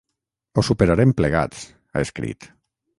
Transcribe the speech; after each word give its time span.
Ho 0.55 0.63
superarem 0.69 1.13
plegats, 1.21 1.63
ha 1.93 2.07
escrit. 2.09 2.55